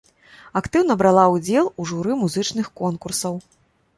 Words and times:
Актыўна 0.61 0.95
брала 1.01 1.25
ўдзел 1.33 1.69
у 1.83 1.85
журы 1.91 2.17
музычных 2.23 2.71
конкурсаў. 2.83 3.37